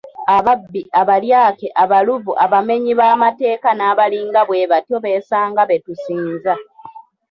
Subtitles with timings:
[0.35, 6.53] Ababbi, abalyake, abaluvu, abamenyi b'amateeka n'abalinga bwebatyo besanga betusinza.